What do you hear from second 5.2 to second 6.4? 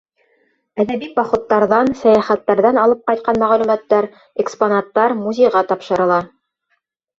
музейға тапшырыла.